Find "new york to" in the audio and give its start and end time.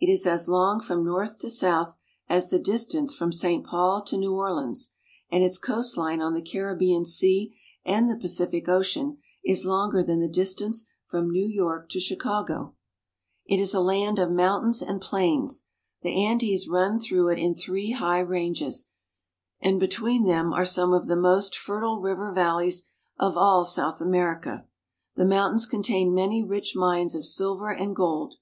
11.28-12.00